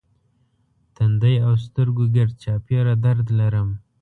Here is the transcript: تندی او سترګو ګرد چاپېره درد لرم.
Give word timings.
تندی 0.95 1.35
او 1.45 1.53
سترګو 1.65 2.03
ګرد 2.15 2.33
چاپېره 2.43 2.93
درد 3.05 3.27
لرم. 3.39 3.69